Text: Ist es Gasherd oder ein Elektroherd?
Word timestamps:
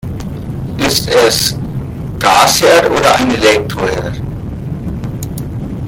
Ist 0.79 1.07
es 1.13 1.55
Gasherd 2.17 2.89
oder 2.89 3.15
ein 3.17 3.35
Elektroherd? 3.35 4.19